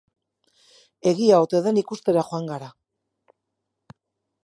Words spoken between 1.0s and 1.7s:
Egia ote